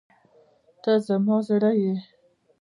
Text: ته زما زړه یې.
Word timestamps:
ته 0.81 0.91
زما 1.07 1.37
زړه 1.47 1.71
یې. 1.81 1.93